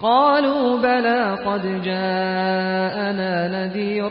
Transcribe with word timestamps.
قالوا 0.00 0.76
بلى 0.78 1.38
قد 1.46 1.82
جاءنا 1.82 3.48
نذير 3.48 4.10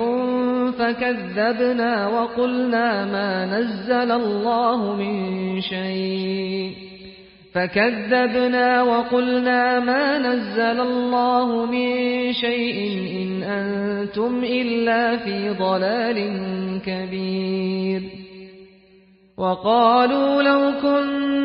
فكذبنا 0.71 2.07
وقلنا 2.07 3.05
ما 3.05 3.45
نزل 3.45 4.11
الله 4.11 4.95
من 4.95 5.61
شيء. 5.61 6.71
فكذبنا 7.53 8.81
وقلنا 8.81 9.79
ما 9.79 10.17
نزل 10.19 10.81
الله 10.81 11.65
من 11.65 12.33
شيء 12.33 12.77
إن 13.21 13.43
أنتم 13.43 14.43
إلا 14.43 15.17
في 15.17 15.49
ضلال 15.49 16.17
كبير. 16.85 18.01
وقالوا 19.37 20.41
لو 20.41 20.71
كنا 20.81 21.44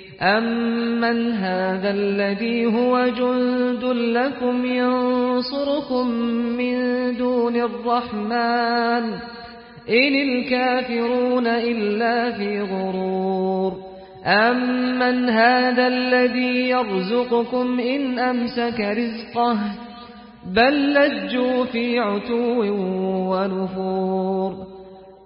أمن 0.21 1.31
هذا 1.31 1.89
الذي 1.89 2.65
هو 2.65 3.07
جند 3.07 3.83
لكم 3.83 4.65
ينصركم 4.65 6.07
من 6.57 6.77
دون 7.17 7.55
الرحمن 7.55 9.03
إن 9.89 10.13
الكافرون 10.15 11.47
إلا 11.47 12.31
في 12.31 12.61
غرور 12.61 13.77
أمن 14.25 15.29
هذا 15.29 15.87
الذي 15.87 16.69
يرزقكم 16.69 17.79
إن 17.79 18.19
أمسك 18.19 18.79
رزقه 18.79 19.57
بل 20.45 20.93
لجوا 20.93 21.65
في 21.65 21.99
عتو 21.99 22.63
ونفور 23.31 24.80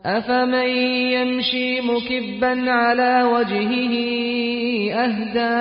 أفمن 0.06 0.70
يمشي 1.12 1.82
مكبا 1.82 2.72
على 2.72 3.24
وجهه 3.24 3.94
أهدى 4.94 5.56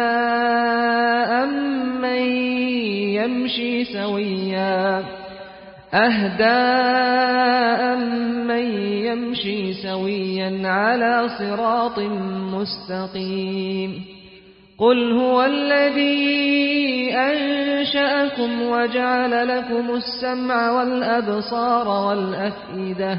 أمن 1.43 2.23
يمشي 3.14 3.85
سويا؟ 3.85 5.02
أهدى 5.94 6.44
أمن 7.93 8.67
يمشي 9.05 9.73
سويا 9.73 10.69
على 10.69 11.29
صراط 11.38 11.99
مستقيم. 12.52 14.05
قل 14.79 15.12
هو 15.12 15.44
الذي 15.44 17.14
أنشأكم 17.14 18.62
وجعل 18.62 19.49
لكم 19.49 19.94
السمع 19.94 20.70
والأبصار 20.70 21.88
والأفئدة 21.88 23.19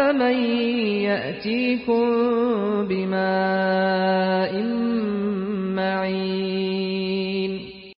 فمن 0.00 0.36
يأتيكم 1.04 2.04
بماء 2.88 4.52